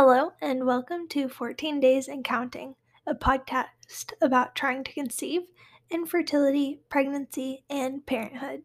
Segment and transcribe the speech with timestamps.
[0.00, 5.42] Hello, and welcome to 14 Days and Counting, a podcast about trying to conceive,
[5.90, 8.62] infertility, pregnancy, and parenthood.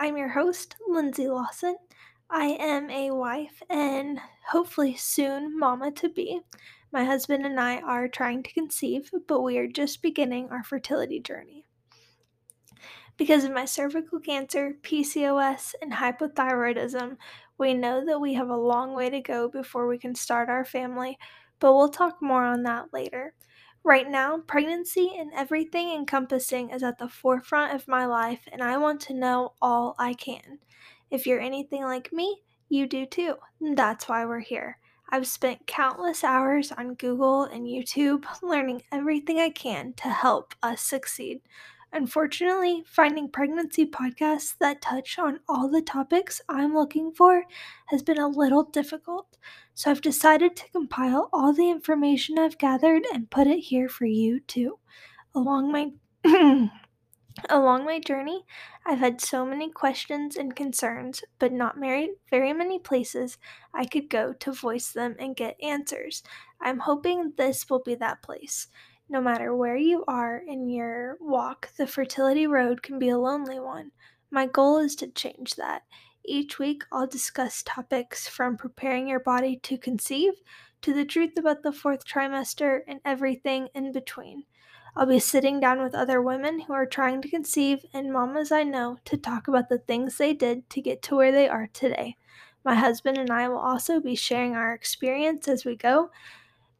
[0.00, 1.76] I'm your host, Lindsay Lawson.
[2.30, 4.20] I am a wife and
[4.52, 6.40] hopefully soon mama to be.
[6.90, 11.20] My husband and I are trying to conceive, but we are just beginning our fertility
[11.20, 11.66] journey.
[13.20, 17.18] Because of my cervical cancer, PCOS, and hypothyroidism,
[17.58, 20.64] we know that we have a long way to go before we can start our
[20.64, 21.18] family,
[21.58, 23.34] but we'll talk more on that later.
[23.84, 28.78] Right now, pregnancy and everything encompassing is at the forefront of my life, and I
[28.78, 30.58] want to know all I can.
[31.10, 33.34] If you're anything like me, you do too.
[33.60, 34.78] That's why we're here.
[35.10, 40.80] I've spent countless hours on Google and YouTube learning everything I can to help us
[40.80, 41.42] succeed.
[41.92, 47.44] Unfortunately, finding pregnancy podcasts that touch on all the topics I'm looking for
[47.86, 49.36] has been a little difficult,
[49.74, 54.06] so I've decided to compile all the information I've gathered and put it here for
[54.06, 54.78] you too.
[55.34, 55.92] Along my
[57.48, 58.44] Along my journey,
[58.84, 63.38] I've had so many questions and concerns, but not very, very many places
[63.72, 66.22] I could go to voice them and get answers.
[66.60, 68.66] I'm hoping this will be that place.
[69.12, 73.58] No matter where you are in your walk, the fertility road can be a lonely
[73.58, 73.90] one.
[74.30, 75.82] My goal is to change that.
[76.24, 80.34] Each week, I'll discuss topics from preparing your body to conceive
[80.82, 84.44] to the truth about the fourth trimester and everything in between.
[84.94, 88.62] I'll be sitting down with other women who are trying to conceive and mamas I
[88.62, 92.14] know to talk about the things they did to get to where they are today.
[92.64, 96.12] My husband and I will also be sharing our experience as we go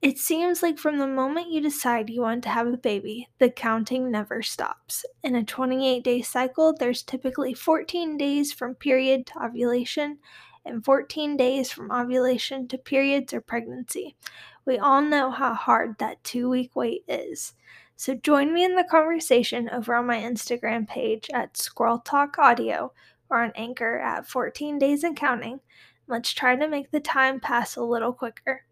[0.00, 3.50] it seems like from the moment you decide you want to have a baby, the
[3.50, 5.04] counting never stops.
[5.24, 10.18] In a 28 day cycle, there's typically 14 days from period to ovulation
[10.64, 14.14] and 14 days from ovulation to periods or pregnancy.
[14.64, 17.54] We all know how hard that two week wait is.
[17.96, 22.92] So join me in the conversation over on my Instagram page at Squirrel Talk Audio
[23.28, 25.58] or on Anchor at 14 Days and Counting.
[26.06, 28.62] Let's try to make the time pass a little quicker.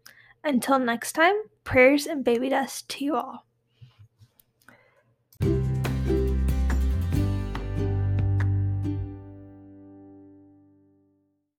[0.47, 1.35] Until next time,
[1.65, 3.46] prayers and baby dust to you all.